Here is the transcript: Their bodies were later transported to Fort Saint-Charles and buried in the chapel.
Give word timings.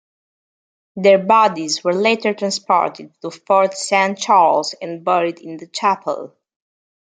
Their 0.95 1.19
bodies 1.19 1.83
were 1.83 1.93
later 1.93 2.33
transported 2.33 3.13
to 3.21 3.29
Fort 3.29 3.75
Saint-Charles 3.75 4.73
and 4.81 5.05
buried 5.05 5.37
in 5.39 5.57
the 5.57 5.67
chapel. 5.67 6.33